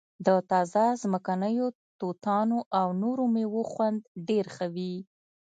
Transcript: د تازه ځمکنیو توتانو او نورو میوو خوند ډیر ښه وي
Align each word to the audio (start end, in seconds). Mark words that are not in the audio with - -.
د 0.25 0.29
تازه 0.51 0.85
ځمکنیو 1.01 1.67
توتانو 1.99 2.57
او 2.79 2.87
نورو 3.01 3.23
میوو 3.35 3.61
خوند 3.71 3.99
ډیر 4.27 4.45
ښه 4.55 4.67
وي 4.75 4.95